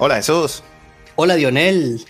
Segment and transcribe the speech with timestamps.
[0.00, 0.62] Hola Jesús.
[1.16, 2.04] Hola Dionel.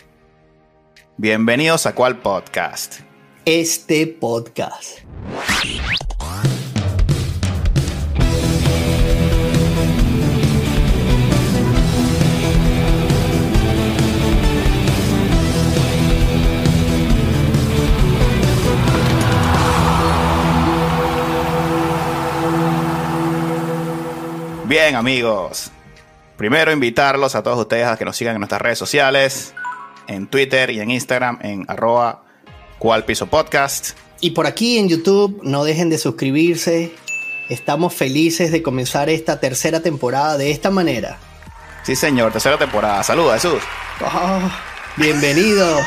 [1.16, 3.00] Bienvenidos a cuál podcast.
[3.46, 4.98] Este podcast.
[24.66, 25.72] Bien amigos,
[26.38, 29.54] primero invitarlos a todos ustedes a que nos sigan en nuestras redes sociales,
[30.06, 32.22] en Twitter y en Instagram en arroba
[32.78, 33.98] cual piso podcast.
[34.20, 36.94] Y por aquí en YouTube no dejen de suscribirse.
[37.50, 41.18] Estamos felices de comenzar esta tercera temporada de esta manera.
[41.82, 43.02] Sí señor, tercera temporada.
[43.02, 43.62] Saludos Jesús.
[44.00, 44.40] Oh,
[44.96, 45.82] bienvenidos.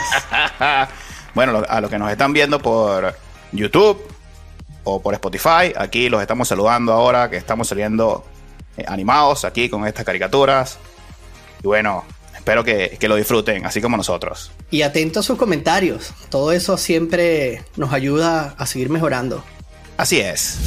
[1.34, 3.16] bueno, a los que nos están viendo por
[3.54, 4.02] YouTube
[4.84, 8.26] o por Spotify, aquí los estamos saludando ahora que estamos saliendo
[8.88, 10.78] animados aquí con estas caricaturas.
[11.64, 12.04] Y bueno,
[12.36, 14.52] espero que, que, lo disfruten, así como nosotros.
[14.70, 16.14] Y atentos a sus comentarios.
[16.30, 19.44] Todo eso siempre nos ayuda a seguir mejorando.
[19.98, 20.58] Así es.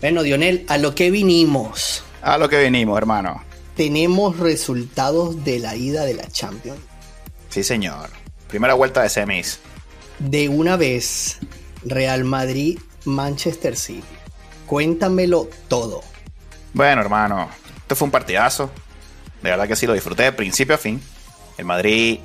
[0.00, 2.04] Bueno, Dionel, a lo que vinimos.
[2.22, 3.42] A lo que vinimos, hermano.
[3.76, 6.80] Tenemos resultados de la ida de la Champions.
[7.48, 8.10] Sí, señor.
[8.48, 9.60] Primera vuelta de semis.
[10.18, 11.38] De una vez,
[11.84, 14.02] Real Madrid, Manchester City.
[14.66, 16.02] Cuéntamelo todo.
[16.74, 18.70] Bueno, hermano, esto fue un partidazo.
[19.42, 21.02] De verdad que sí lo disfruté de principio a fin.
[21.56, 22.20] El Madrid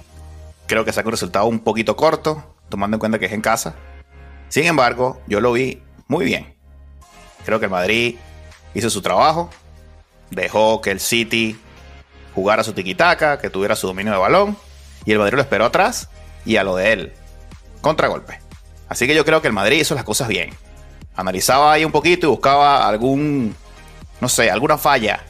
[0.68, 3.76] creo que sacó un resultado un poquito corto, tomando en cuenta que es en casa.
[4.50, 6.56] Sin embargo, yo lo vi muy bien.
[7.46, 8.18] Creo que el Madrid
[8.74, 9.50] hizo su trabajo,
[10.32, 11.60] dejó que el City
[12.36, 14.58] jugara su tiquitaca, que tuviera su dominio de balón,
[15.06, 16.10] y el Madrid lo esperó atrás
[16.46, 17.14] y a lo de él,
[17.82, 18.40] contragolpe.
[18.90, 20.52] Así que yo creo que el Madrid hizo las cosas bien.
[21.16, 23.56] Analizaba ahí un poquito y buscaba algún
[24.24, 25.22] no sé, alguna falla.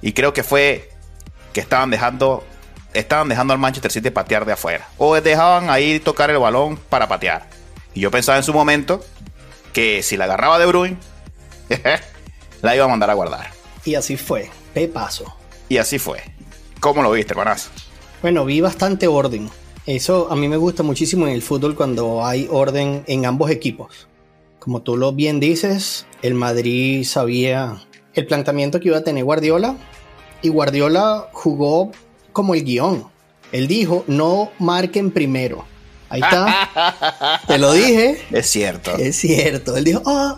[0.00, 0.88] Y creo que fue
[1.52, 2.42] que estaban dejando,
[2.94, 4.88] estaban dejando al Manchester City patear de afuera.
[4.96, 7.46] O dejaban ahí tocar el balón para patear.
[7.92, 9.04] Y yo pensaba en su momento
[9.74, 10.98] que si la agarraba de Bruin,
[12.62, 13.50] la iba a mandar a guardar.
[13.84, 14.50] Y así fue,
[14.94, 15.36] paso.
[15.68, 16.22] Y así fue.
[16.80, 17.68] ¿Cómo lo viste, hermanazo?
[18.22, 19.50] Bueno, vi bastante orden.
[19.84, 24.08] Eso a mí me gusta muchísimo en el fútbol cuando hay orden en ambos equipos.
[24.58, 27.82] Como tú lo bien dices, el Madrid sabía
[28.18, 29.76] el planteamiento que iba a tener Guardiola
[30.42, 31.92] y Guardiola jugó
[32.32, 33.06] como el guion.
[33.52, 35.64] Él dijo, no marquen primero.
[36.08, 37.40] Ahí está.
[37.46, 38.20] Te lo dije.
[38.32, 38.96] Es cierto.
[38.96, 39.76] Es cierto.
[39.76, 40.36] Él dijo, oh,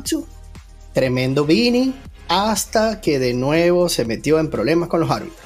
[0.92, 1.94] tremendo Vini,
[2.28, 5.40] hasta que de nuevo se metió en problemas con los árbitros.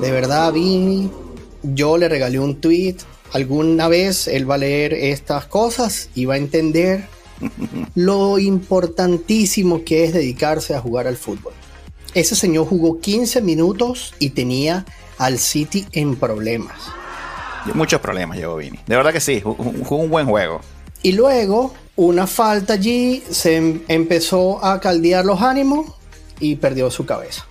[0.00, 1.10] De verdad, Vini,
[1.62, 2.96] yo le regalé un tweet.
[3.32, 7.06] Alguna vez él va a leer estas cosas y va a entender
[7.94, 11.52] lo importantísimo que es dedicarse a jugar al fútbol.
[12.14, 14.84] Ese señor jugó 15 minutos y tenía
[15.18, 16.76] al City en problemas.
[17.74, 18.78] Muchos problemas llegó Vini.
[18.86, 20.60] De verdad que sí, jugó un buen juego.
[21.02, 25.92] Y luego, una falta allí, se em-, empezó a caldear los ánimos
[26.40, 27.46] y perdió su cabeza.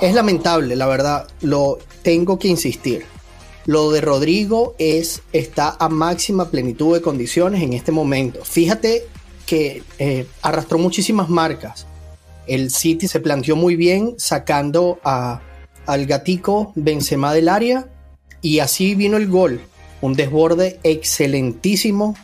[0.00, 3.04] Es lamentable, la verdad, lo tengo que insistir.
[3.66, 8.44] Lo de Rodrigo es, está a máxima plenitud de condiciones en este momento.
[8.44, 9.06] Fíjate
[9.46, 11.86] que eh, arrastró muchísimas marcas.
[12.46, 15.40] El City se planteó muy bien sacando a,
[15.86, 17.88] al gatico Benzema del área
[18.40, 19.60] y así vino el gol.
[20.00, 22.16] Un desborde excelentísimo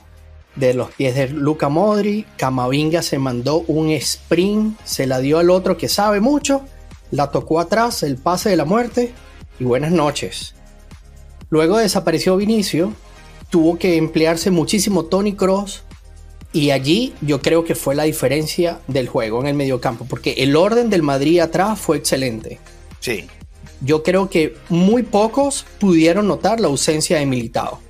[0.57, 2.27] de los pies de Luca Modri.
[2.37, 6.63] Camavinga se mandó un sprint, se la dio al otro que sabe mucho,
[7.11, 9.13] la tocó atrás, el pase de la muerte
[9.61, 10.55] y buenas noches.
[11.49, 12.93] Luego desapareció Vinicio,
[13.51, 15.85] tuvo que emplearse muchísimo Tony Cross
[16.53, 20.57] y allí yo creo que fue la diferencia del juego en el mediocampo, porque el
[20.57, 22.59] orden del Madrid atrás fue excelente.
[23.01, 23.27] Sí.
[23.83, 27.81] Yo creo que muy pocos pudieron notar la ausencia de Militao,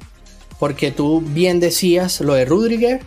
[0.59, 3.03] porque tú bien decías lo de Rudiger,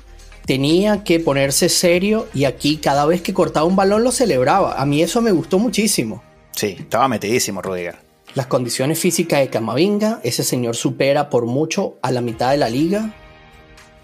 [0.45, 4.81] tenía que ponerse serio y aquí cada vez que cortaba un balón lo celebraba.
[4.81, 6.23] A mí eso me gustó muchísimo.
[6.55, 8.08] Sí, estaba metidísimo Rudiger.
[8.35, 12.69] Las condiciones físicas de Camavinga, ese señor supera por mucho a la mitad de la
[12.69, 13.15] liga.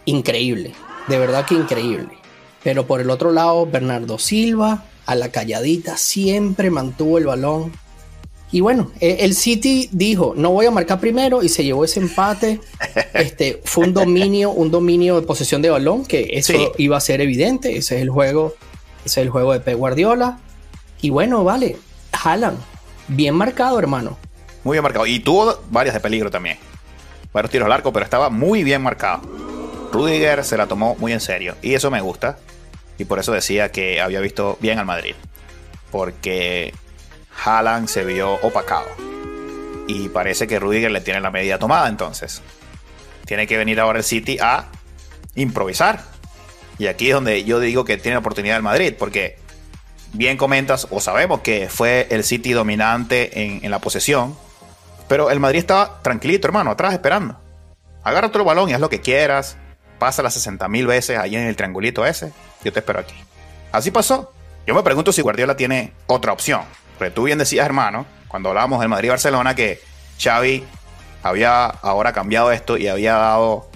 [0.05, 0.73] Increíble,
[1.07, 2.09] de verdad que increíble.
[2.63, 7.71] Pero por el otro lado, Bernardo Silva, a la calladita, siempre mantuvo el balón.
[8.51, 11.99] Y bueno, e, el City dijo, no voy a marcar primero y se llevó ese
[11.99, 12.59] empate.
[13.13, 17.21] Este, fue un dominio, un dominio de posesión de balón, que eso iba a ser
[17.21, 17.77] evidente.
[17.77, 18.55] Ese es el juego,
[19.05, 20.39] ese es el juego de Pep Guardiola.
[21.01, 21.77] Y bueno, vale,
[22.11, 22.57] Haaland
[23.07, 24.17] bien marcado, hermano.
[24.63, 25.05] Muy bien marcado.
[25.05, 26.57] Y tuvo varias de peligro también.
[27.33, 29.21] Varios tiros al arco, pero estaba muy bien marcado.
[29.91, 31.55] Rudiger se la tomó muy en serio.
[31.61, 32.37] Y eso me gusta.
[32.97, 35.15] Y por eso decía que había visto bien al Madrid.
[35.91, 36.73] Porque
[37.43, 38.87] Haaland se vio opacado.
[39.87, 42.41] y parece que Rudiger le tiene la medida tomada entonces.
[43.25, 44.65] Tiene que venir ahora el City a
[45.35, 46.01] improvisar.
[46.77, 49.37] Y aquí es donde yo digo que tiene la oportunidad el Madrid, porque
[50.17, 54.37] bien comentas o sabemos que fue el City dominante en, la posesión,
[55.07, 57.39] pero el Madrid estaba tranquilito, hermano, atrás esperando.
[58.03, 59.57] Agarra otro balón y haz lo que quieras.
[59.99, 62.33] Pasa las 60 mil veces ahí en el triangulito ese.
[62.63, 63.15] Yo te espero aquí.
[63.71, 64.33] Así pasó.
[64.67, 66.61] Yo me pregunto si Guardiola tiene otra opción.
[66.97, 69.81] Porque tú bien decías, hermano, cuando hablábamos del Madrid-Barcelona, que
[70.21, 70.65] Xavi
[71.23, 73.69] había ahora cambiado esto y había dado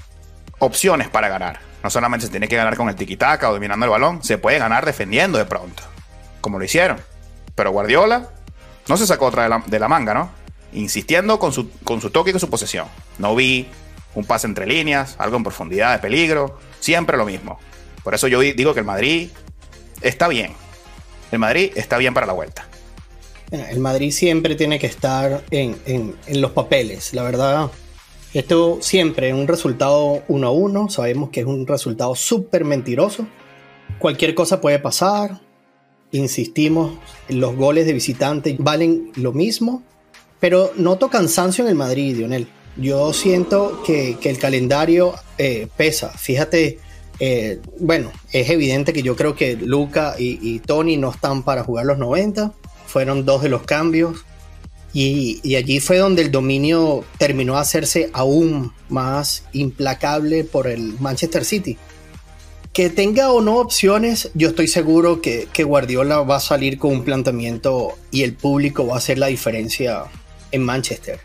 [0.59, 1.59] opciones para ganar.
[1.83, 4.59] No solamente se tiene que ganar con el tiquitaca o dominando el balón, se puede
[4.59, 5.83] ganar defendiendo de pronto,
[6.41, 6.97] como lo hicieron.
[7.55, 8.29] Pero Guardiola
[8.87, 10.31] no se sacó otra de la, manga, ¿no?
[10.73, 12.87] Insistiendo con su, con su toque y con su posesión.
[13.17, 13.67] No vi
[14.15, 17.59] un pase entre líneas, algo en profundidad de peligro, siempre lo mismo.
[18.03, 19.29] Por eso yo digo que el Madrid
[20.01, 20.53] está bien.
[21.31, 22.67] El Madrid está bien para la vuelta.
[23.51, 27.71] El Madrid siempre tiene que estar en, en, en los papeles, la verdad.
[28.33, 33.25] Esto siempre, un resultado 1 a 1, sabemos que es un resultado súper mentiroso.
[33.97, 35.39] Cualquier cosa puede pasar.
[36.11, 36.97] Insistimos,
[37.27, 39.83] los goles de visitante valen lo mismo,
[40.39, 42.47] pero noto cansancio en el Madrid, Lionel.
[42.77, 46.09] Yo siento que, el calendario eh, pesa.
[46.09, 46.79] Fíjate,
[47.19, 51.63] eh, bueno, es evidente que yo creo que Luca y, y, Tony no están para
[51.63, 52.53] jugar los 90.
[52.87, 54.25] Fueron dos de los cambios.
[54.93, 60.99] Y, y, allí fue donde el dominio terminó a hacerse aún más implacable por el
[60.99, 61.77] Manchester City.
[62.73, 66.91] Que tenga o no opciones, yo estoy seguro que, que Guardiola va a salir con
[66.91, 70.03] un planteamiento y el público va a hacer la diferencia
[70.51, 71.19] en Manchester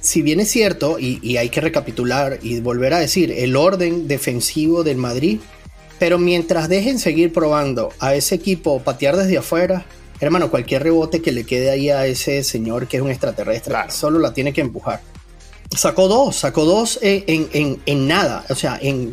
[0.00, 4.08] si bien es cierto, y, y, hay que recapitular y volver a decir, el orden
[4.08, 5.40] defensivo del Madrid,
[5.98, 9.84] pero mientras dejen seguir probando a ese equipo patear desde afuera,
[10.18, 13.90] hermano, cualquier rebote que le quede ahí a ese señor que es un extraterrestre, claro.
[13.90, 15.02] solo la tiene que empujar.
[15.76, 19.12] Sacó dos, sacó dos en, en, en nada, o sea, en,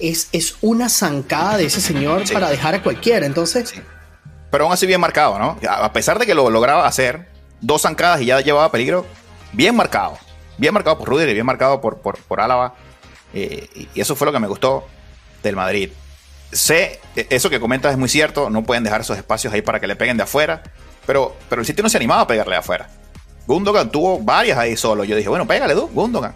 [0.00, 2.34] es, es, una zancada de ese señor sí.
[2.34, 3.70] para dejar a cualquiera, entonces...
[3.70, 3.80] Sí.
[4.50, 5.58] Pero aún así bien marcado, ¿no?
[5.68, 7.28] A pesar de que lo lograba hacer,
[7.60, 9.06] dos zancadas y ya llevaba peligro,
[9.52, 10.18] bien marcado.
[10.58, 12.74] Bien marcado por Rudiger y bien marcado por, por, por Álava.
[13.32, 14.86] Eh, y eso fue lo que me gustó
[15.42, 15.90] del Madrid.
[16.52, 19.78] Sé, e, eso que comentas es muy cierto, no pueden dejar esos espacios ahí para
[19.78, 20.62] que le peguen de afuera,
[21.06, 22.88] pero, pero el sitio no se animaba a pegarle de afuera.
[23.46, 25.04] Gundogan tuvo varias ahí solo.
[25.04, 26.34] Yo dije, bueno, pégale, tú, Gundogan.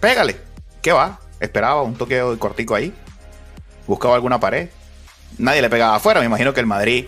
[0.00, 0.36] Pégale.
[0.80, 1.20] ¿Qué va?
[1.42, 2.94] Esperaba un toque cortico ahí.
[3.88, 4.68] Buscaba alguna pared.
[5.38, 6.20] Nadie le pegaba afuera.
[6.20, 7.06] Me imagino que el Madrid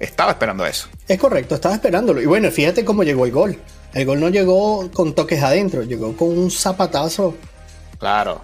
[0.00, 0.88] estaba esperando eso.
[1.06, 2.20] Es correcto, estaba esperándolo.
[2.20, 3.58] Y bueno, fíjate cómo llegó el gol.
[3.94, 7.36] El gol no llegó con toques adentro, llegó con un zapatazo.
[7.98, 8.40] Claro.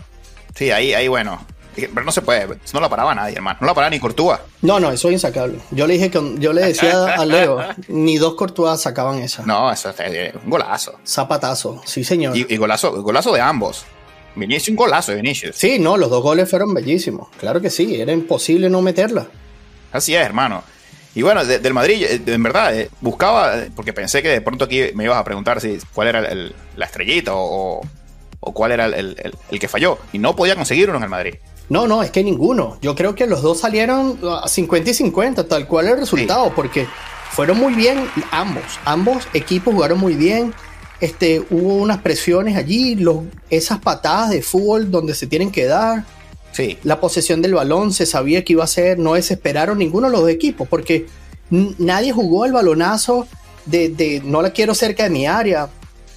[0.55, 1.45] Sí, ahí, ahí bueno.
[1.75, 3.59] Pero no se puede, no la paraba nadie, hermano.
[3.61, 4.39] No la paraba ni Courtois.
[4.63, 5.59] No, no, eso es insacable.
[5.73, 7.59] Yo le dije que yo le decía a Leo,
[7.89, 9.43] ni dos Courtois sacaban esa.
[9.45, 10.95] No, eso es un golazo.
[11.05, 12.37] Zapatazo, sí, señor.
[12.37, 13.85] Y, y golazo, golazo de ambos.
[14.37, 15.57] Vinicius un golazo de Vinicius.
[15.57, 17.29] Sí, no, los dos goles fueron bellísimos.
[17.39, 19.29] Claro que sí, era imposible no meterla.
[19.93, 20.63] Así es, hermano.
[21.15, 24.83] Y bueno, de, del Madrid, en verdad, eh, buscaba, porque pensé que de pronto aquí
[24.95, 27.81] me ibas a preguntar si cuál era el, la estrellita o,
[28.41, 29.17] o, cuál era el,
[29.51, 29.99] el, que falló.
[30.13, 31.35] Y no podía conseguir uno en el Madrid.
[31.69, 32.79] No, no, es que ninguno.
[32.83, 36.53] Yo creo que los dos salieron a 50 y 50, tal cual el resultado, sí.
[36.57, 36.89] porque
[37.31, 38.65] fueron muy bien ambos.
[38.85, 40.53] Ambos equipos jugaron muy bien.
[41.01, 46.05] Este, hubo unas presiones allí, los, esas patadas de fútbol donde se tienen que dar.
[46.53, 46.79] Sí.
[46.85, 50.23] La posesión del balón se sabía que iba a ser, no desesperaron ninguno de los
[50.23, 51.07] dos equipos, porque
[51.51, 53.27] nadie jugó el balonazo
[53.67, 55.69] de, de, no la quiero cerca de mi área.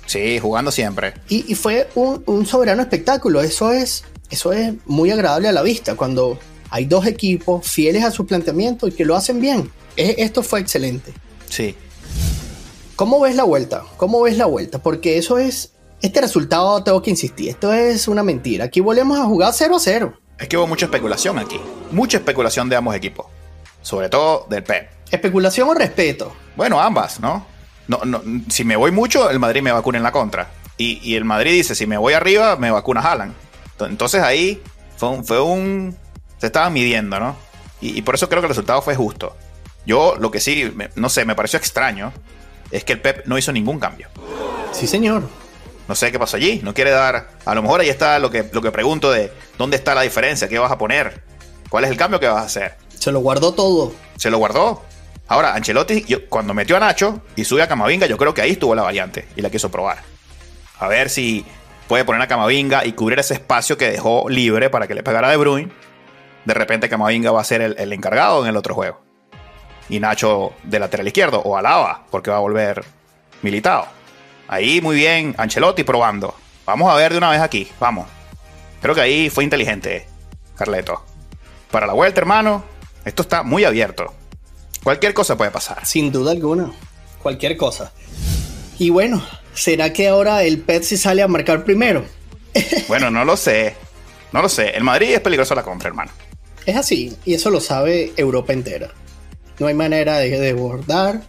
[0.06, 1.16] Sí, jugando siempre.
[1.28, 3.42] Y, y fue un, un, soberano espectáculo.
[3.42, 8.12] Eso es, eso es muy agradable a la vista, cuando hay dos equipos fieles a
[8.12, 9.70] su planteamiento y que lo hacen bien.
[9.96, 11.14] Esto fue excelente.
[11.50, 11.76] Sí.
[12.98, 13.84] ¿Cómo ves la vuelta?
[13.98, 14.80] ¿Cómo ves la vuelta?
[14.80, 18.66] Porque eso es, este resultado tengo que insistir, esto es una mentira.
[18.66, 20.20] Aquí volvemos a jugar 0 a 0.
[20.40, 21.62] Es que hubo mucha especulación aquí.
[21.92, 23.28] Mucha especulación de ambos equipos.
[23.84, 24.90] Sobre todo del Pep.
[25.12, 26.34] ¿Especulación o respeto?
[26.56, 27.46] Bueno, ambas, ¿no?
[27.88, 30.50] No, no si me voy mucho, el Madrid me vacuna en la contra.
[30.80, 33.36] Y, y, el Madrid dice, si me voy arriba, me vacuna Haaland.
[33.80, 34.60] Entonces ahí
[34.98, 35.24] fue un...
[35.24, 35.96] Fue un
[36.40, 37.36] se estaban midiendo, ¿no?
[37.80, 39.36] Y, y, por eso creo que el resultado fue justo.
[39.86, 42.12] Yo lo que sí, me, no sé, me pareció extraño
[42.72, 44.10] es que el Pep no hizo ningún cambio.
[44.72, 45.24] Sí, señor.
[45.88, 46.60] No sé qué pasó allí.
[46.64, 47.30] No quiere dar.
[47.46, 50.48] A lo mejor ahí está lo que, lo que pregunto de dónde está la diferencia,
[50.48, 51.24] qué vas a poner,
[51.70, 52.76] cuál es el cambio que vas a hacer.
[52.98, 53.94] Se lo guardó todo.
[54.18, 54.84] Se lo guardó.
[55.30, 58.52] Ahora, Ancelotti, yo, cuando metió a Nacho y sube a Camavinga, yo creo que ahí
[58.52, 60.00] estuvo la variante y la quiso probar.
[60.80, 61.46] A ver si
[61.88, 65.30] puede poner a Camavinga y cubrir ese espacio que dejó libre para que le pegara
[65.30, 65.72] De Bruyne.
[66.46, 69.07] De repente Camavinga va a ser el, el encargado en el otro juego.
[69.90, 72.84] Y Nacho de lateral izquierdo o Alaba, porque va a volver
[73.42, 73.88] militado.
[74.48, 76.36] Ahí muy bien, Ancelotti probando.
[76.66, 78.08] Vamos a ver de una vez aquí, vamos.
[78.82, 80.08] Creo que ahí fue inteligente,
[80.56, 81.04] Carleto.
[81.72, 82.64] Para la vuelta, hermano,
[83.06, 84.14] esto está muy abierto.
[84.84, 85.86] Cualquier cosa puede pasar.
[85.86, 86.72] Sin duda alguna,
[87.22, 87.92] cualquier cosa.
[88.80, 92.06] Y bueno, ¿será que ahora el Pepsi sale a marcar primero?
[92.88, 93.76] bueno, no lo sé.
[94.32, 94.70] No lo sé.
[94.70, 96.12] El Madrid es peligroso a la contra, hermano.
[96.66, 98.92] Es así, y eso lo sabe Europa entera.
[99.60, 101.22] No hay manera de desbordar.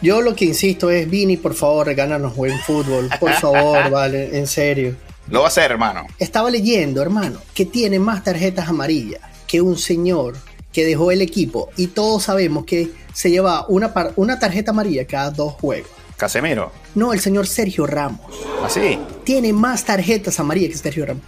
[0.00, 3.08] Yo lo que insisto es, Vini, por favor, regálanos buen fútbol.
[3.20, 4.96] Por favor, vale, en serio.
[5.28, 6.06] Lo va a hacer, hermano.
[6.18, 10.36] Estaba leyendo, hermano, que tiene más tarjetas amarillas que un señor
[10.72, 11.70] que dejó el equipo.
[11.76, 15.90] Y todos sabemos que se lleva una, una tarjeta amarilla cada dos juegos.
[16.16, 16.70] Casemiro.
[16.94, 18.20] No, el señor Sergio Ramos.
[18.62, 18.98] ¿Así?
[18.98, 21.22] ¿Ah, tiene más tarjetas amarillas que Sergio Ramos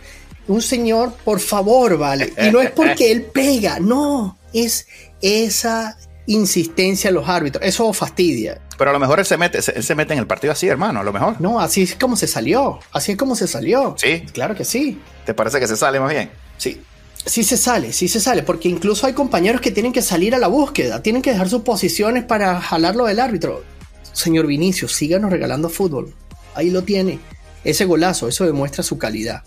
[0.48, 2.32] un señor, por favor, vale.
[2.40, 4.86] Y no es porque él pega, no, es
[5.20, 5.96] esa
[6.26, 7.64] insistencia a los árbitros.
[7.64, 8.61] Eso fastidia.
[8.76, 11.00] Pero a lo mejor él se mete, él se mete en el partido así, hermano,
[11.00, 11.40] a lo mejor.
[11.40, 12.80] No, así es como se salió.
[12.92, 13.95] Así es como se salió.
[13.99, 14.25] Sí.
[14.33, 15.00] Claro que sí.
[15.25, 16.30] ¿Te parece que se sale más bien?
[16.59, 16.83] Sí.
[17.25, 20.38] Sí se sale, sí se sale, porque incluso hay compañeros que tienen que salir a
[20.38, 23.64] la búsqueda, tienen que dejar sus posiciones para jalarlo del árbitro.
[24.12, 26.14] Señor Vinicio, síganos regalando fútbol.
[26.54, 27.18] Ahí lo tiene.
[27.64, 29.42] Ese golazo, eso demuestra su calidad.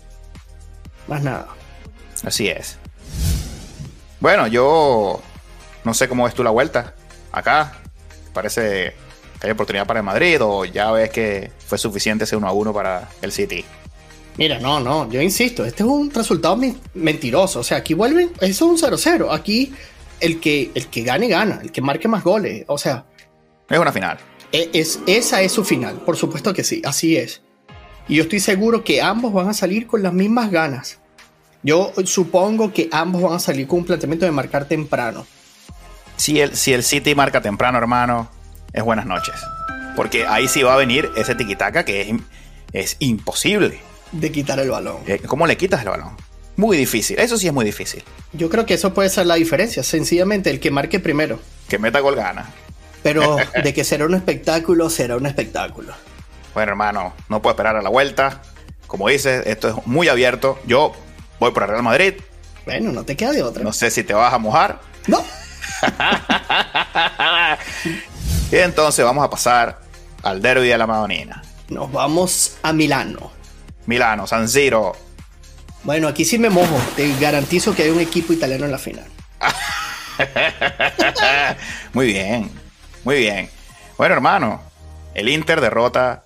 [1.08, 1.48] Más nada.
[2.22, 2.76] Así es.
[4.20, 5.22] Bueno, yo
[5.84, 6.94] no sé cómo ves tú la vuelta.
[7.32, 7.78] Acá,
[8.32, 8.94] parece
[9.40, 12.52] que hay oportunidad para el Madrid o ya ves que fue suficiente ese 1 a
[12.52, 13.64] 1 para el City.
[14.36, 16.58] Mira, no, no, yo insisto, este es un resultado
[16.94, 17.60] mentiroso.
[17.60, 19.28] O sea, aquí vuelven, eso es un 0-0.
[19.30, 19.72] Aquí
[20.20, 22.64] el que, el que gane, gana, el que marque más goles.
[22.68, 23.04] O sea,
[23.68, 24.18] es una final.
[24.52, 27.42] E, es, esa es su final, por supuesto que sí, así es.
[28.08, 30.98] Y yo estoy seguro que ambos van a salir con las mismas ganas.
[31.62, 35.26] Yo supongo que ambos van a salir con un planteamiento de marcar temprano.
[36.20, 38.30] Si el, si el City marca temprano, hermano,
[38.74, 39.34] es buenas noches.
[39.96, 42.14] Porque ahí sí va a venir ese tiquitaca que es,
[42.74, 43.80] es imposible.
[44.12, 44.98] De quitar el balón.
[45.06, 46.10] Eh, ¿Cómo le quitas el balón?
[46.56, 48.04] Muy difícil, eso sí es muy difícil.
[48.34, 49.82] Yo creo que eso puede ser la diferencia.
[49.82, 51.40] Sencillamente el que marque primero.
[51.70, 52.50] Que meta gol gana.
[53.02, 55.94] Pero de que será un espectáculo, será un espectáculo.
[56.52, 58.42] Bueno, hermano, no puedo esperar a la vuelta.
[58.86, 60.58] Como dices, esto es muy abierto.
[60.66, 60.92] Yo
[61.38, 62.12] voy por el Real Madrid.
[62.66, 63.64] Bueno, no te queda de otra.
[63.64, 64.82] No sé si te vas a mojar.
[65.06, 65.24] No.
[68.52, 69.80] Y entonces vamos a pasar
[70.22, 71.42] al derby de la Madonina.
[71.68, 73.30] Nos vamos a Milano.
[73.86, 74.96] Milano, San Siro.
[75.84, 76.78] Bueno, aquí sí me mojo.
[76.96, 79.06] Te garantizo que hay un equipo italiano en la final.
[81.92, 82.50] muy bien,
[83.04, 83.48] muy bien.
[83.96, 84.60] Bueno, hermano,
[85.14, 86.24] el Inter derrota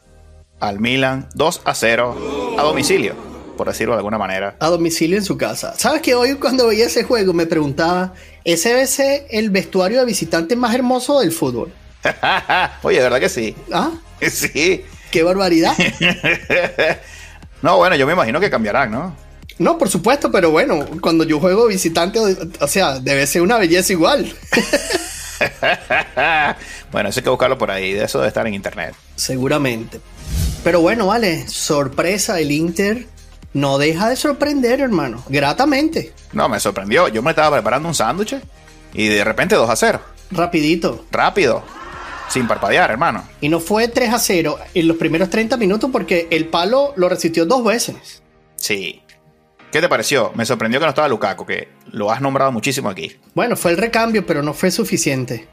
[0.60, 3.14] al Milan 2 a 0 a domicilio,
[3.56, 4.56] por decirlo de alguna manera.
[4.60, 5.74] A domicilio en su casa.
[5.76, 10.06] ¿Sabes que hoy cuando veía ese juego me preguntaba, ¿ese debe ser el vestuario de
[10.06, 11.72] visitante más hermoso del fútbol?
[12.82, 13.54] Oye, ¿verdad que sí?
[13.72, 13.90] ¿Ah?
[14.30, 14.82] Sí.
[15.10, 15.76] ¡Qué barbaridad!
[17.62, 19.14] no, bueno, yo me imagino que cambiarán, ¿no?
[19.58, 23.92] No, por supuesto, pero bueno, cuando yo juego visitante, o sea, debe ser una belleza
[23.92, 24.34] igual.
[26.90, 28.94] bueno, eso hay que buscarlo por ahí, de eso debe estar en internet.
[29.14, 30.00] Seguramente.
[30.64, 33.06] Pero bueno, vale, sorpresa, el Inter
[33.54, 36.12] no deja de sorprender, hermano, gratamente.
[36.32, 37.08] No, me sorprendió.
[37.08, 38.36] Yo me estaba preparando un sándwich
[38.92, 40.00] y de repente 2 a 0.
[40.32, 41.06] Rapidito.
[41.10, 41.62] Rápido.
[42.28, 43.22] Sin parpadear, hermano.
[43.40, 47.08] Y no fue 3 a 0 en los primeros 30 minutos porque el palo lo
[47.08, 48.22] resistió dos veces.
[48.56, 49.02] Sí.
[49.70, 50.32] ¿Qué te pareció?
[50.34, 53.16] Me sorprendió que no estaba Lukaku, que lo has nombrado muchísimo aquí.
[53.34, 55.46] Bueno, fue el recambio, pero no fue suficiente.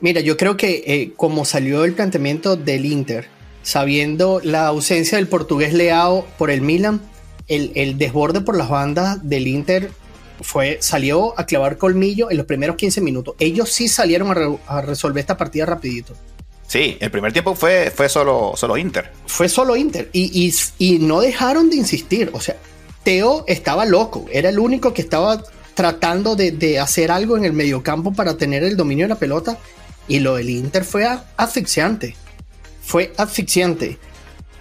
[0.00, 3.28] Mira, yo creo que eh, como salió el planteamiento del Inter,
[3.62, 7.00] sabiendo la ausencia del portugués Leao por el Milan,
[7.48, 9.90] el, desborde por las bandas del Inter
[10.40, 13.34] fue, salió a clavar colmillo en los primeros 15 minutos.
[13.38, 16.14] Ellos sí salieron a, resolver esta partida rapidito.
[16.66, 19.12] Sí, el primer tiempo fue, fue solo, solo Inter.
[19.26, 20.08] Fue solo Inter.
[20.12, 22.30] Y, y, no dejaron de insistir.
[22.32, 22.56] O sea,
[23.02, 24.26] Teo estaba loco.
[24.32, 25.42] Era el único que estaba
[25.74, 29.58] tratando de, de hacer algo en el mediocampo para tener el dominio de la pelota.
[30.08, 32.16] Y lo del Inter fue asfixiante
[32.84, 33.98] fue asfixiante.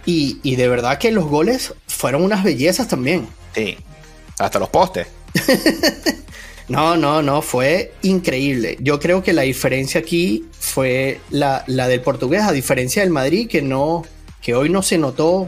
[0.05, 3.27] Y, de verdad que los goles fueron unas bellezas también.
[3.55, 3.77] Sí,
[4.37, 5.07] hasta los postes.
[6.67, 8.77] no, no, no, fue increíble.
[8.81, 13.61] Yo creo que la diferencia aquí fue la, del portugués, a diferencia del Madrid, que
[13.61, 14.03] no,
[14.41, 15.47] que hoy no se notó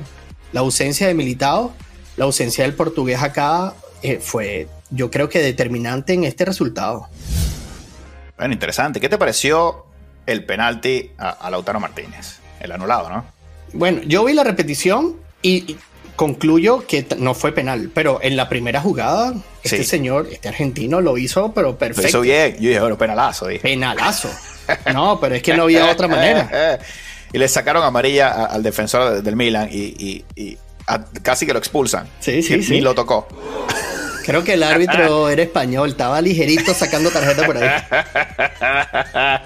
[0.53, 1.73] la ausencia de Militao,
[2.15, 7.09] la ausencia del portugués acá eh, fue, yo creo que determinante en este resultado.
[8.37, 9.01] Bueno, interesante.
[9.01, 9.85] ¿Qué te pareció
[10.25, 12.39] el penalti a Lautaro Martínez?
[12.65, 13.25] el anulado, ¿no?
[13.75, 15.77] Bueno, yo vi la repetición y
[16.15, 21.17] concluyo que no fue penal, pero en la primera jugada, este señor, este argentino, lo
[21.17, 22.03] hizo, pero perfecto.
[22.03, 23.47] Lo hizo bien, yo dije, bueno, penalazo.
[23.61, 24.29] Penalazo.
[24.93, 26.79] No, pero es que no había otra manera.
[27.33, 30.23] y le sacaron amarilla al defensor del Milan y,
[31.21, 32.07] casi que lo expulsan.
[32.19, 32.71] Sí, sí, sí.
[32.71, 33.27] Ni lo tocó.
[34.25, 37.69] Creo que el árbitro era español, estaba ligerito sacando tarjeta por ahí.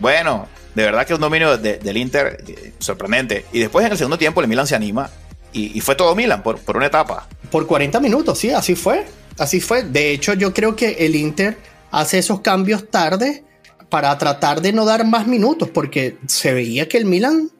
[0.00, 2.42] bueno, de verdad que un dominio del Inter
[2.78, 3.44] sorprendente.
[3.52, 5.10] Y después en el segundo tiempo el Milan se anima
[5.52, 7.28] y, fue todo Milan por, por una etapa.
[7.50, 9.06] Por 40 minutos, sí, así fue.
[9.38, 9.84] Así fue.
[9.84, 11.56] De hecho, yo creo que el Inter
[11.90, 13.42] hace esos cambios tarde
[13.88, 17.50] para tratar de no dar más minutos, porque se veía que el Milan,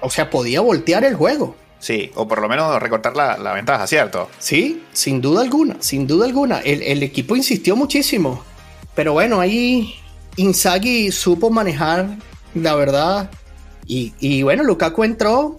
[0.00, 1.56] o sea, podía voltear el juego.
[1.78, 4.30] Sí, o por lo menos recortar la, ventaja, ¿cierto?
[4.38, 6.60] Sí, sin duda alguna, sin duda alguna.
[6.60, 8.42] El, equipo insistió muchísimo.
[8.94, 9.94] Pero bueno, ahí
[10.36, 12.16] Inzaghi supo manejar,
[12.54, 13.30] la verdad.
[13.86, 15.58] Y, bueno, Lukaku entró,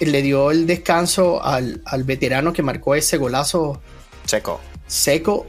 [0.00, 3.80] le dio el descanso al, al veterano que marcó ese golazo.
[4.24, 4.60] Seco.
[4.86, 5.46] Seco.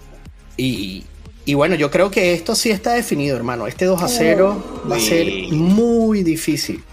[0.57, 1.05] Y,
[1.47, 3.67] y bueno, yo creo que esto sí está definido, hermano.
[3.67, 6.83] Este 2 a 0 va a ser muy difícil.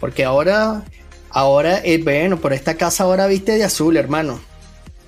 [0.00, 0.82] Porque ahora,
[1.28, 4.40] ahora, eh, bueno, por esta casa ahora viste de azul, hermano.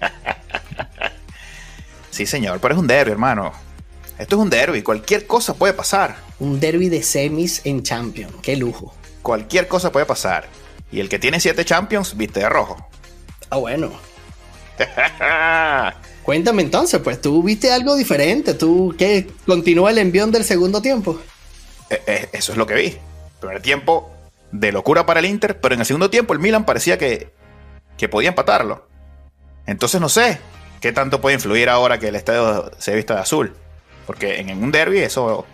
[2.11, 3.53] sí, señor, pero es un derby, hermano.
[4.19, 6.17] Esto es un derby, cualquier cosa puede pasar.
[6.39, 8.93] Un derby de semis en Champions, qué lujo.
[9.23, 10.49] Cualquier cosa puede pasar.
[10.93, 12.89] Y el que tiene siete Champions viste de rojo.
[13.51, 13.93] Ah, bueno.
[16.23, 21.21] Cuéntame entonces, pues tú viste algo diferente, tú qué continúa el envión del segundo tiempo.
[21.89, 22.97] Eh, eh, eso es lo que vi.
[23.41, 24.11] Primer tiempo
[24.53, 27.33] de locura para el Inter, pero en el segundo tiempo el Milan parecía que,
[27.97, 28.87] que podía empatarlo.
[29.67, 30.41] Entonces no sé
[30.81, 33.57] qué tanto puede influir ahora que el estadio se vista de azul.
[34.07, 35.47] Porque en un derby eso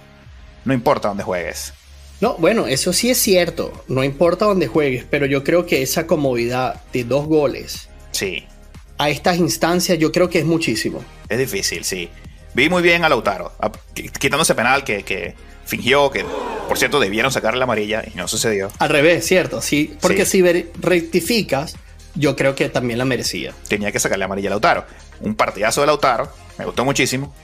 [0.65, 1.75] no importa dónde juegues.
[2.21, 3.85] No, bueno, eso sí es cierto.
[3.89, 7.89] No importa dónde juegues, pero yo creo que esa comodidad de dos goles.
[8.13, 8.47] Sí
[8.99, 11.05] a estas instancias yo creo que es muchísimo.
[11.29, 12.09] Es difícil, sí.
[12.55, 13.53] Vi muy bien a Lautaro,
[13.95, 15.35] quitando ese penal que,
[15.67, 16.25] fingió que,
[16.69, 18.71] por cierto, debieron sacarle la amarilla y no sucedió.
[18.79, 20.43] Al revés, cierto, sí, porque si
[20.81, 21.77] rectificas,
[22.15, 23.53] yo creo que también la merecía.
[23.69, 24.87] Tenía que sacarle amarilla a Lautaro.
[25.21, 27.35] Un partidazo de Lautaro, me gustó muchísimo.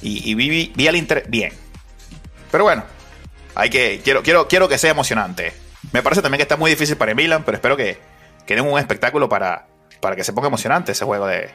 [0.00, 1.52] Y, vi, vi, al Inter bien.
[2.50, 2.84] Pero bueno,
[3.56, 5.54] hay que, quiero, quiero, quiero que sea emocionante.
[5.90, 7.98] Me parece también que está muy difícil para el Milan, pero espero que,
[8.46, 9.66] que den un espectáculo para,
[10.00, 11.48] para que se ponga emocionante ese juego de,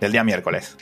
[0.00, 0.76] del día miércoles.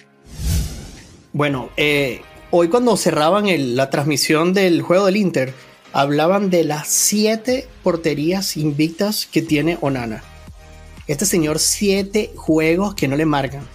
[1.32, 2.22] Bueno, eh,
[2.52, 3.46] hoy cuando cerraban
[3.76, 5.52] la transmisión del juego del Inter,
[5.92, 10.22] hablaban de las siete porterías invictas que tiene Onana.
[11.08, 13.66] Este señor, siete juegos que no le marcan.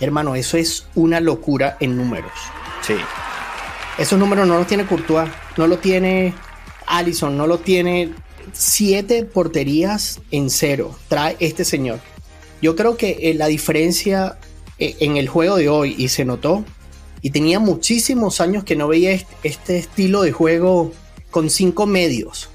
[0.00, 2.32] Hermano, eso es una locura en números.
[2.80, 2.96] Sí.
[3.98, 6.34] Esos números no los tiene Courtois, no lo tiene
[6.86, 8.12] Allison, no lo tiene.
[8.52, 12.00] Siete porterías en cero trae este señor.
[12.60, 14.38] Yo creo que eh, la diferencia
[14.78, 16.64] eh, en el juego de hoy, y se notó,
[17.20, 20.92] y tenía muchísimos años que no veía este estilo de juego
[21.30, 22.48] con cinco medios.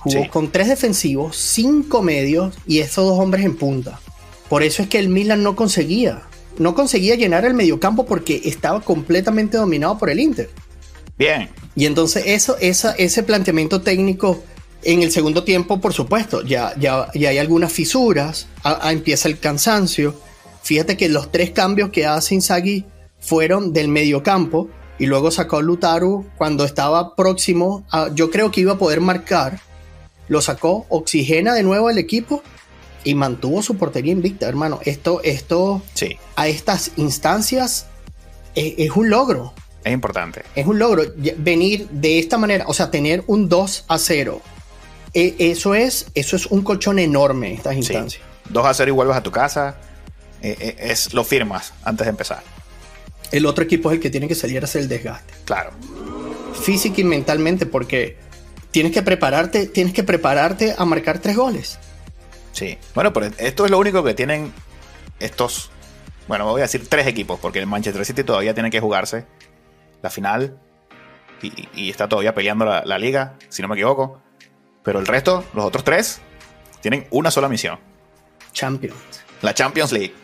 [0.00, 4.00] Jugó con tres defensivos, cinco medios y esos dos hombres en punta.
[4.48, 6.22] Por eso es que el Milan no conseguía.
[6.58, 10.50] No conseguía llenar el mediocampo porque estaba completamente dominado por el Inter.
[11.18, 11.50] Bien.
[11.74, 14.42] Y entonces eso, esa, ese planteamiento técnico
[14.84, 18.48] en el segundo tiempo, por supuesto, ya, ya, hay algunas fisuras,
[18.84, 20.14] empieza el cansancio.
[20.62, 22.84] Fíjate que los tres cambios que hace Inzaghi
[23.20, 28.72] fueron del mediocampo y luego sacó a Lutaru cuando estaba próximo, yo creo que iba
[28.72, 29.60] a poder marcar,
[30.28, 32.42] lo sacó, oxigena de nuevo el equipo
[33.04, 34.80] y mantuvo su portería invicta, hermano.
[34.84, 36.16] Esto, esto sí.
[36.36, 37.86] a estas instancias
[38.54, 39.54] es, es, un logro.
[39.84, 40.42] Es importante.
[40.54, 41.04] Es un logro
[41.38, 44.42] venir de esta manera, o sea, tener un 2 a 0
[45.14, 48.22] eh, eso, es, eso es un colchón enorme en estas instancias.
[48.48, 49.76] 2 a 0 y vuelves a tu casa.
[50.40, 52.42] Eh, eh, es, lo firmas antes de empezar.
[53.30, 55.34] El otro equipo es el que tiene que salir a hacer el desgaste.
[55.44, 55.70] Claro.
[56.62, 58.16] Física y mentalmente, porque
[58.70, 61.78] tienes que prepararte, tienes que prepararte a marcar tres goles.
[62.52, 62.78] Sí.
[62.94, 64.52] Bueno, pero esto es lo único que tienen
[65.20, 65.70] estos.
[66.26, 69.24] Bueno, voy a decir tres equipos, porque el Manchester City todavía tiene que jugarse
[70.02, 70.58] la final
[71.42, 74.20] y, está todavía peleando la, liga, si no me equivoco.
[74.82, 76.20] Pero el resto, los otros tres,
[76.80, 77.78] tienen una sola misión.
[78.52, 78.96] Champions.
[79.40, 80.14] La Champions League.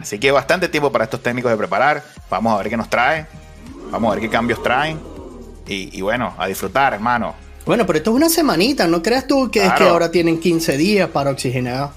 [0.00, 2.04] Así que bastante tiempo para estos técnicos de preparar.
[2.28, 3.26] Vamos a ver qué nos trae.
[3.90, 5.00] Vamos a ver qué cambios traen.
[5.66, 7.34] Y, bueno, a disfrutar, hermano.
[7.66, 8.86] Bueno, pero esto es una semanita.
[8.86, 11.90] ¿No creas tú que es que ahora tienen 15 días para oxigenar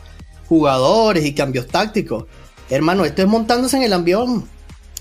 [0.47, 2.25] jugadores y cambios tácticos?
[2.69, 4.47] Hermano, esto es montándose en el avión.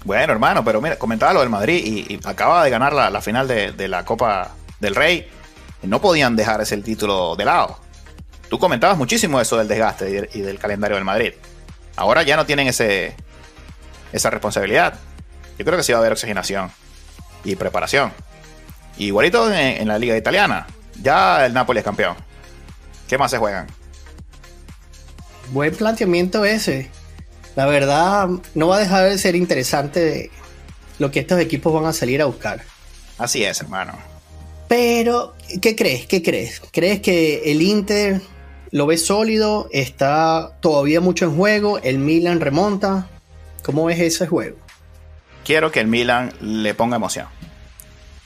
[0.04, 3.88] Bueno, hermano, pero mira, comentaba lo del Madrid y, acaba de ganar la, final de,
[3.88, 5.28] la Copa del Rey
[5.82, 7.78] no podían dejar ese título de lado.
[8.48, 11.32] Tú comentabas muchísimo eso del desgaste y del calendario del Madrid.
[11.96, 13.14] Ahora ya no tienen ese,
[14.12, 14.94] esa responsabilidad.
[15.58, 16.70] Yo creo que sí va a haber oxigenación
[17.44, 18.12] y preparación.
[18.96, 20.66] Igualito en, la liga italiana.
[21.00, 22.16] Ya el Napoli es campeón.
[23.08, 23.66] ¿Qué más se juegan?
[25.52, 26.90] Buen planteamiento ese.
[27.56, 30.30] La verdad, no va a dejar de ser interesante
[30.98, 32.62] lo que estos equipos van a salir a buscar.
[33.18, 33.98] Así es, hermano.
[34.68, 36.06] Pero, ¿qué crees?
[36.06, 36.62] ¿Qué crees?
[36.70, 38.20] ¿Crees que el Inter
[38.70, 39.68] lo ve sólido?
[39.72, 41.78] ¿Está todavía mucho en juego?
[41.78, 43.08] ¿El Milan remonta?
[43.64, 44.56] ¿Cómo ves ese juego?
[45.44, 47.26] Quiero que el Milan le ponga emoción.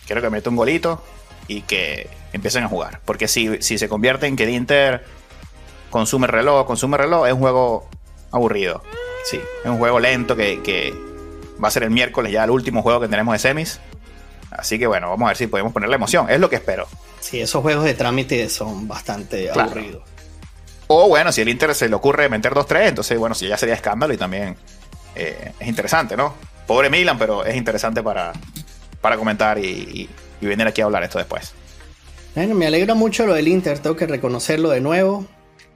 [0.07, 1.03] Quiero que meta un golito
[1.49, 3.01] y que empiecen a jugar.
[3.05, 5.05] Porque si, si se convierte en que el Inter
[5.89, 7.89] consume reloj, consume reloj, es un juego
[8.31, 8.83] aburrido.
[9.25, 10.95] Sí, es un juego lento que, que
[11.63, 13.81] va a ser el miércoles ya el último juego que tenemos de semis.
[14.51, 16.31] Así que bueno, vamos a ver si podemos ponerle emoción.
[16.31, 16.87] Es lo que espero.
[17.21, 19.71] Sí, esos juegos de trámite son bastante Claro.
[19.71, 20.03] aburridos.
[20.87, 23.75] O bueno, si el Inter se le ocurre meter 2-3, entonces bueno, si ya sería
[23.75, 24.57] escándalo y también
[25.15, 26.35] eh, es interesante, ¿no?
[26.67, 28.33] Pobre Milan, pero es interesante para,
[29.01, 30.11] para comentar y, y-
[30.41, 31.53] y venir aquí a hablar esto después.
[32.35, 35.25] Bueno, me alegra mucho lo del Inter, tengo que reconocerlo de nuevo.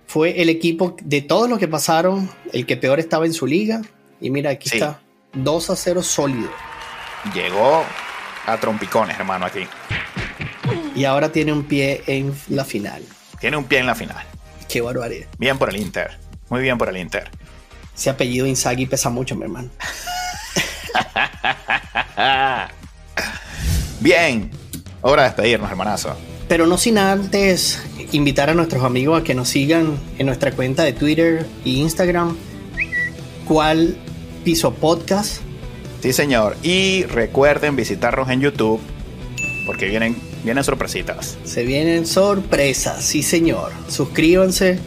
[0.08, 3.82] Fue el equipo de todos los que pasaron, el que peor estaba en su liga.
[4.20, 4.78] Y mira, aquí Sí.
[4.78, 5.00] está.
[5.34, 6.50] 2 a 0 sólido.
[7.34, 7.84] Llegó
[8.46, 9.60] a trompicones, hermano, aquí.
[10.96, 13.02] Y ahora tiene un pie en la final.
[13.38, 14.24] Tiene un pie en la final.
[14.66, 15.26] Qué barbaridad.
[15.38, 16.18] Bien por el Inter.
[16.48, 17.30] Muy bien por el Inter.
[17.94, 19.68] Ese apellido Inzaghi pesa mucho, mi hermano.
[24.00, 24.50] Bien.
[25.02, 26.16] Hora de despedirnos, hermanazo.
[26.48, 27.80] Pero no sin antes
[28.12, 32.36] invitar a nuestros amigos a que nos sigan en nuestra cuenta de Twitter e Instagram.
[33.46, 33.96] ¿Cuál
[34.44, 35.42] piso podcast?
[36.00, 36.56] Sí, señor.
[36.62, 38.80] Y recuerden visitarnos en YouTube
[39.66, 41.36] porque vienen, vienen sorpresitas.
[41.44, 43.72] Se vienen sorpresas, sí señor.
[43.88, 44.78] Suscríbanse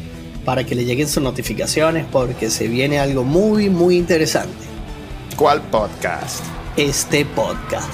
[0.46, 4.66] para que le lleguen sus notificaciones porque se viene algo muy muy interesante.
[5.36, 6.44] ¿Cuál podcast?
[6.78, 7.94] Este podcast.